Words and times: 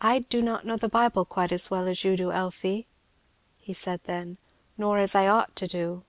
"I 0.00 0.20
do 0.20 0.40
not 0.40 0.64
know 0.64 0.78
the 0.78 0.88
Bible 0.88 1.26
quite 1.26 1.52
as 1.52 1.70
well 1.70 1.86
as 1.86 2.02
you 2.02 2.16
do, 2.16 2.32
Elfie," 2.32 2.86
he 3.58 3.74
said 3.74 4.00
then, 4.04 4.38
"nor 4.78 4.96
as 4.96 5.14
I 5.14 5.28
ought 5.28 5.54
to 5.56 5.66
do." 5.68 6.02